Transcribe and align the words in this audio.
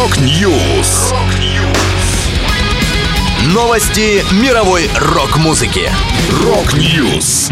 Rock 0.00 0.50
News. 0.50 1.12
Новости 3.52 4.24
мировой 4.42 4.88
рок-музыки. 4.98 5.90
Rock 6.42 6.90
News. 6.90 7.50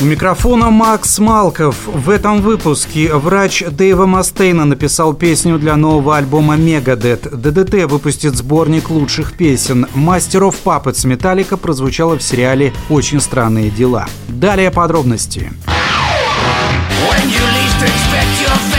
У 0.00 0.04
микрофона 0.04 0.70
Макс 0.70 1.18
Малков. 1.18 1.74
В 1.86 2.10
этом 2.10 2.42
выпуске 2.42 3.12
врач 3.12 3.64
Дэйва 3.68 4.06
Мастейна 4.06 4.66
написал 4.66 5.14
песню 5.14 5.58
для 5.58 5.74
нового 5.74 6.16
альбома 6.16 6.54
Megadeth. 6.54 7.34
ДДТ 7.34 7.90
выпустит 7.90 8.36
сборник 8.36 8.88
лучших 8.88 9.32
песен. 9.32 9.88
Master 9.94 10.39
of 10.39 10.54
Puppets 10.64 11.08
Metallica 11.08 11.56
прозвучало 11.56 12.18
в 12.18 12.22
сериале 12.22 12.72
«Очень 12.88 13.20
странные 13.20 13.70
дела». 13.70 14.06
Далее 14.28 14.70
подробности. 14.70 15.50
When 17.10 17.28
you 17.28 17.42
least 17.56 17.82
expect 17.82 18.46
your 18.46 18.77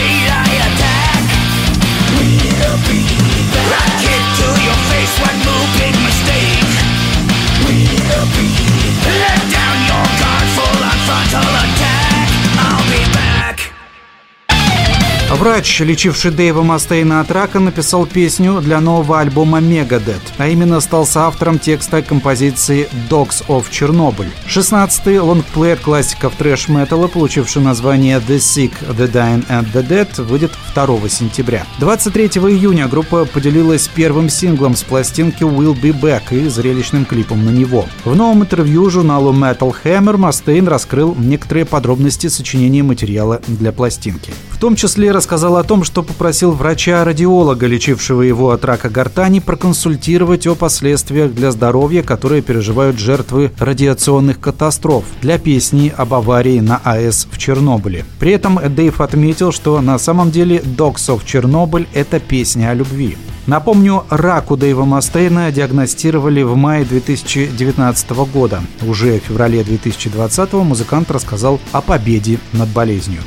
Врач, 15.32 15.82
лечивший 15.82 16.32
Дэйва 16.32 16.64
Мастейна 16.64 17.22
от 17.22 17.30
рака, 17.30 17.60
написал 17.60 18.08
песню 18.08 18.62
для 18.62 18.82
нового 18.82 19.20
альбома 19.20 19.60
Megadeth, 19.60 20.34
а 20.40 20.48
именно 20.48 20.80
стал 20.80 21.06
соавтором 21.06 21.60
текста 21.60 22.02
композиции 22.02 22.90
Dogs 23.12 23.46
of 23.48 23.66
Chernobyl. 23.70 24.26
16-й 24.48 25.20
лонгплей 25.20 25.74
от 25.74 25.82
классиков 25.82 26.34
трэш-металла, 26.36 27.08
получивший 27.08 27.62
название 27.62 28.18
The 28.18 28.38
Sick, 28.38 28.72
The 28.90 29.10
Dying 29.10 29.46
and 29.48 29.72
The 29.72 29.88
Dead, 29.88 30.24
выйдет 30.24 30.52
2 30.74 31.10
сентября. 31.10 31.64
23 31.80 32.26
июня 32.26 32.88
группа 32.88 33.26
поделилась 33.26 33.88
первым 33.88 34.30
синглом 34.30 34.76
с 34.76 34.82
пластинки 34.82 35.44
Will 35.44 35.80
Be 35.80 35.94
Back 35.94 36.36
и 36.36 36.50
зрелищным 36.50 37.06
клипом 37.06 37.46
на 37.46 37.52
него. 37.52 37.86
В 38.04 38.16
новом 38.16 38.42
интервью 38.42 38.90
журналу 38.90 39.32
Metal 39.32 39.74
Hammer 39.84 40.18
Мастейн 40.18 40.68
раскрыл 40.68 41.16
некоторые 41.16 41.66
подробности 41.66 42.28
сочинения 42.28 42.82
материала 42.82 43.42
для 43.48 43.72
пластинки. 43.72 44.34
В 44.60 44.62
том 44.62 44.76
числе 44.76 45.12
рассказал 45.12 45.56
о 45.56 45.64
том, 45.64 45.86
что 45.86 46.04
попросил 46.04 46.52
врача-радиолога, 46.52 47.66
лечившего 47.66 48.24
его 48.24 48.52
от 48.52 48.66
рака 48.66 48.90
гортани, 48.90 49.40
проконсультировать 49.40 50.46
о 50.48 50.54
последствиях 50.54 51.34
для 51.34 51.52
здоровья, 51.52 52.04
которые 52.04 52.42
переживают 52.42 53.00
жертвы 53.00 53.54
радиационных 53.58 54.42
катастроф 54.42 55.06
для 55.22 55.38
песни 55.38 55.94
об 55.96 56.14
аварии 56.14 56.60
на 56.60 56.82
АЭС 56.84 57.30
в 57.32 57.38
Чернобыле. 57.38 58.04
При 58.20 58.34
этом 58.34 58.60
Дэйв 58.62 59.00
отметил, 59.00 59.54
что 59.54 59.80
на 59.80 59.98
самом 59.98 60.30
деле 60.30 60.58
«Dogs 60.58 61.08
of 61.08 61.22
Chernobyl»— 61.24 61.88
это 61.94 62.20
песня 62.20 62.72
о 62.72 62.74
любви. 62.74 63.16
Напомню, 63.48 64.04
рак 64.10 64.52
у 64.52 64.58
Дэйва 64.58 64.84
Мастейна 64.84 65.54
диагностировали 65.54 66.42
в 66.42 66.58
мае 66.58 66.84
2019 66.84 68.10
года. 68.26 68.60
Уже 68.86 69.22
в 69.22 69.24
феврале 69.24 69.64
2020 69.64 70.54
музыкант 70.66 71.12
рассказал 71.12 71.62
о 71.72 71.80
победе 71.80 72.40
над 72.52 72.68
болезнью. 72.68 73.22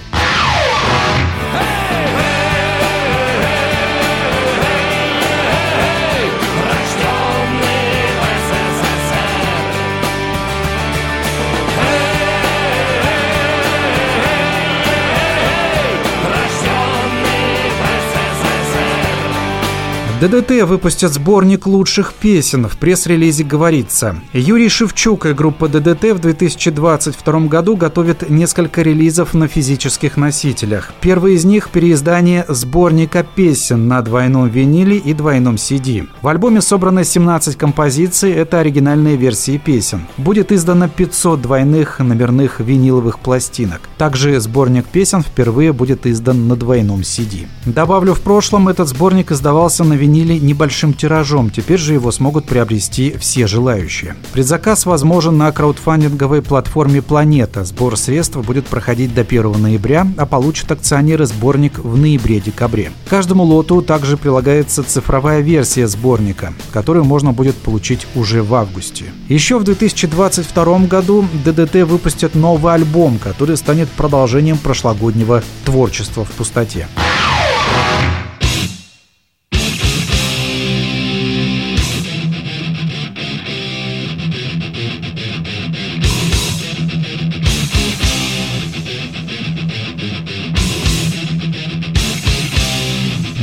ДДТ 20.22 20.62
выпустят 20.62 21.12
сборник 21.12 21.66
лучших 21.66 22.14
песен. 22.14 22.68
В 22.68 22.76
пресс-релизе 22.76 23.42
говорится. 23.42 24.20
Юрий 24.32 24.68
Шевчук 24.68 25.26
и 25.26 25.32
группа 25.32 25.66
ДДТ 25.66 26.12
в 26.12 26.20
2022 26.20 27.40
году 27.48 27.74
готовят 27.74 28.30
несколько 28.30 28.82
релизов 28.82 29.34
на 29.34 29.48
физических 29.48 30.16
носителях. 30.16 30.92
Первый 31.00 31.34
из 31.34 31.44
них– 31.44 31.70
переиздание 31.72 32.44
сборника 32.46 33.26
песен 33.34 33.88
на 33.88 34.00
двойном 34.00 34.48
виниле 34.48 34.96
и 34.96 35.12
двойном 35.12 35.56
CD. 35.56 36.08
В 36.22 36.28
альбоме 36.28 36.60
собрано 36.60 37.02
17 37.02 37.56
композиций, 37.56 38.30
это 38.30 38.60
оригинальные 38.60 39.16
версии 39.16 39.58
песен. 39.58 40.06
Будет 40.18 40.52
издано 40.52 40.88
500 40.88 41.42
двойных 41.42 41.98
номерных 41.98 42.60
виниловых 42.60 43.18
пластинок. 43.18 43.80
Также 43.98 44.38
сборник 44.38 44.86
песен 44.86 45.24
впервые 45.24 45.72
будет 45.72 46.06
издан 46.06 46.46
на 46.46 46.54
двойном 46.54 47.00
CD. 47.00 47.48
Добавлю, 47.66 48.14
в 48.14 48.20
прошлом 48.20 48.68
этот 48.68 48.86
сборник 48.86 49.32
издавался 49.32 49.82
на 49.82 49.94
виниле 49.94 50.11
виниле 50.12 50.38
небольшим 50.38 50.92
тиражом, 50.92 51.48
теперь 51.50 51.78
же 51.78 51.94
его 51.94 52.12
смогут 52.12 52.44
приобрести 52.44 53.14
все 53.18 53.46
желающие. 53.46 54.14
Предзаказ 54.32 54.84
возможен 54.84 55.38
на 55.38 55.50
краудфандинговой 55.52 56.42
платформе 56.42 57.00
«Планета». 57.00 57.64
Сбор 57.64 57.96
средств 57.96 58.36
будет 58.36 58.66
проходить 58.66 59.14
до 59.14 59.22
1 59.22 59.52
ноября, 59.52 60.06
а 60.18 60.26
получат 60.26 60.70
акционеры 60.70 61.24
сборник 61.24 61.78
в 61.78 61.96
ноябре-декабре. 61.96 62.92
Каждому 63.08 63.44
лоту 63.44 63.80
также 63.80 64.18
прилагается 64.18 64.82
цифровая 64.82 65.40
версия 65.40 65.88
сборника, 65.88 66.52
которую 66.72 67.04
можно 67.04 67.32
будет 67.32 67.56
получить 67.56 68.06
уже 68.14 68.42
в 68.42 68.54
августе. 68.54 69.06
Еще 69.28 69.58
в 69.58 69.64
2022 69.64 70.78
году 70.80 71.24
ДДТ 71.44 71.86
выпустят 71.86 72.34
новый 72.34 72.74
альбом, 72.74 73.18
который 73.18 73.56
станет 73.56 73.88
продолжением 73.88 74.58
прошлогоднего 74.58 75.42
творчества 75.64 76.24
в 76.24 76.30
пустоте. 76.32 76.86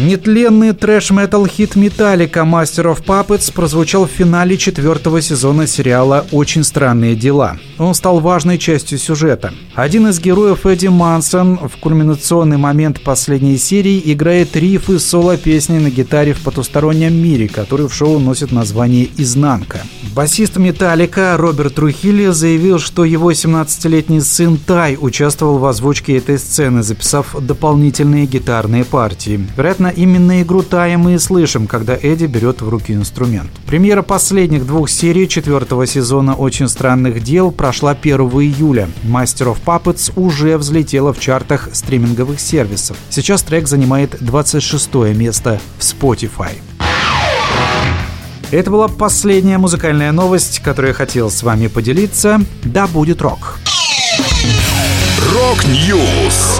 Нетленный 0.01 0.71
трэш-метал 0.71 1.45
хит 1.45 1.75
Металлика 1.75 2.41
Master 2.41 2.95
of 2.95 3.03
Puppets 3.03 3.51
прозвучал 3.51 4.07
в 4.07 4.11
финале 4.11 4.57
четвертого 4.57 5.21
сезона 5.21 5.67
сериала 5.67 6.25
«Очень 6.31 6.63
странные 6.63 7.17
дела». 7.17 7.57
Он 7.77 7.93
стал 7.93 8.21
важной 8.21 8.57
частью 8.57 8.97
сюжета. 8.97 9.53
Один 9.75 10.07
из 10.07 10.21
героев 10.21 10.65
Эдди 10.65 10.87
Мансон 10.87 11.57
в 11.57 11.77
кульминационный 11.81 12.55
момент 12.55 13.03
последней 13.03 13.57
серии 13.57 14.01
играет 14.05 14.55
риф 14.55 14.89
из 14.89 15.05
соло-песни 15.05 15.79
на 15.79 15.89
гитаре 15.89 16.33
в 16.33 16.43
потустороннем 16.43 17.13
мире, 17.13 17.49
который 17.49 17.89
в 17.89 17.93
шоу 17.93 18.19
носит 18.19 18.53
название 18.53 19.09
«Изнанка». 19.17 19.81
Басист 20.16 20.57
Металлика 20.57 21.35
Роберт 21.37 21.75
Трухилли 21.75 22.27
заявил, 22.27 22.79
что 22.79 23.05
его 23.05 23.31
17-летний 23.31 24.21
сын 24.21 24.57
Тай 24.57 24.97
участвовал 24.99 25.59
в 25.59 25.66
озвучке 25.66 26.17
этой 26.17 26.39
сцены, 26.39 26.83
записав 26.83 27.35
дополнительные 27.39 28.25
гитарные 28.25 28.85
партии. 28.85 29.47
Вероятно, 29.55 29.88
именно 29.89 30.41
игру 30.41 30.63
Тая 30.63 30.97
мы 30.97 31.16
и 31.16 31.17
слышим, 31.17 31.67
когда 31.67 31.95
Эдди 31.95 32.25
берет 32.25 32.61
в 32.61 32.69
руки 32.69 32.94
инструмент. 32.94 33.50
Премьера 33.66 34.01
последних 34.01 34.66
двух 34.66 34.89
серий 34.89 35.27
четвертого 35.27 35.85
сезона 35.85 36.35
«Очень 36.35 36.67
странных 36.67 37.23
дел» 37.23 37.51
прошла 37.51 37.91
1 37.91 38.19
июля. 38.19 38.89
Master 39.03 39.55
of 39.55 39.57
Puppets 39.66 40.11
уже 40.16 40.57
взлетела 40.57 41.13
в 41.13 41.19
чартах 41.19 41.69
стриминговых 41.73 42.39
сервисов. 42.39 42.97
Сейчас 43.09 43.44
трек 43.44 43.67
занимает 43.67 44.17
26 44.19 44.94
место 45.16 45.59
в 45.78 45.81
Spotify. 45.81 46.51
Это 48.51 48.72
была 48.72 48.88
последняя 48.88 49.59
музыкальная 49.59 50.11
новость, 50.11 50.59
которую 50.59 50.89
я 50.89 50.95
хотел 50.95 51.29
с 51.29 51.44
вами 51.44 51.67
поделиться. 51.67 52.41
Да 52.63 52.88
будет 52.88 53.22
рок! 53.22 53.59
Rock 55.34 55.90
News! 55.90 56.59